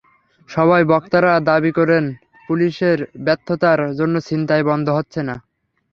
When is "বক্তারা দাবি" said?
0.85-1.71